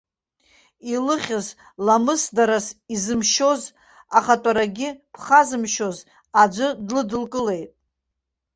Илыхьыз 0.93 1.47
ламысдарас 1.85 2.67
изымшьоз, 2.93 3.61
ахатәарагьы 4.17 4.89
ԥхазымшьоз 5.13 5.97
аӡәы 6.41 6.67
длыдылкылеит. 6.87 7.71